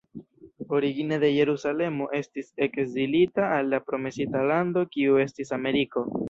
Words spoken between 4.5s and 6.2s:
lando kiu estis Ameriko.